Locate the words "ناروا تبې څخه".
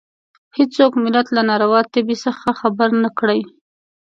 1.49-2.47